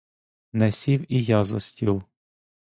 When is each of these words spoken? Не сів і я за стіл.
Не 0.53 0.71
сів 0.71 1.11
і 1.13 1.23
я 1.23 1.43
за 1.43 1.59
стіл. 1.59 2.03